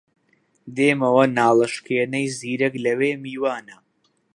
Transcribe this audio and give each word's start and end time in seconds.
دێمەوە 0.75 1.23
ناڵەشکێنەی 1.37 2.27
زیرەک 2.39 2.73
لەوێ 2.85 3.11
میوانە 3.23 3.77